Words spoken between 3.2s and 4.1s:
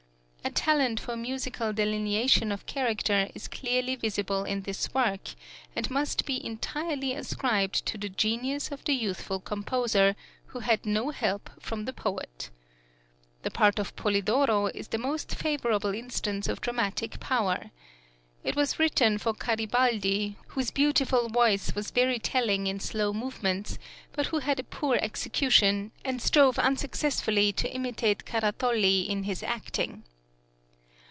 is clearly